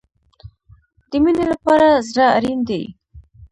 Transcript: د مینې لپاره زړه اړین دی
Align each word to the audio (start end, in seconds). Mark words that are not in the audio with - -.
د 1.09 1.11
مینې 1.23 1.45
لپاره 1.53 1.87
زړه 2.09 2.25
اړین 2.37 2.59
دی 2.69 2.83